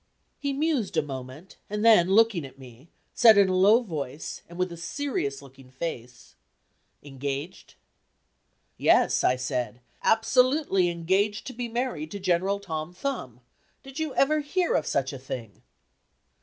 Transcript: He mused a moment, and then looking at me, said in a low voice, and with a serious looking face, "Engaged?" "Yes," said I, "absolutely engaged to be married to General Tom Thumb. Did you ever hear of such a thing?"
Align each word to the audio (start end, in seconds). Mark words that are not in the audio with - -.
He 0.39 0.51
mused 0.51 0.97
a 0.97 1.03
moment, 1.03 1.57
and 1.69 1.85
then 1.85 2.09
looking 2.09 2.43
at 2.43 2.57
me, 2.57 2.89
said 3.13 3.37
in 3.37 3.49
a 3.49 3.55
low 3.55 3.83
voice, 3.83 4.41
and 4.49 4.57
with 4.57 4.71
a 4.71 4.75
serious 4.75 5.43
looking 5.43 5.69
face, 5.69 6.33
"Engaged?" 7.03 7.75
"Yes," 8.79 9.13
said 9.13 9.79
I, 10.01 10.09
"absolutely 10.13 10.89
engaged 10.89 11.45
to 11.45 11.53
be 11.53 11.69
married 11.69 12.09
to 12.09 12.19
General 12.19 12.59
Tom 12.59 12.93
Thumb. 12.95 13.41
Did 13.83 13.99
you 13.99 14.15
ever 14.15 14.39
hear 14.39 14.73
of 14.73 14.87
such 14.87 15.13
a 15.13 15.19
thing?" 15.19 15.61